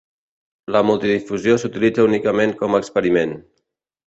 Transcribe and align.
La 0.75 0.79
multidifusió 0.87 1.57
s'utilitza 1.65 2.07
únicament 2.09 2.57
com 2.63 2.75
a 2.75 2.81
experiment. 2.85 3.39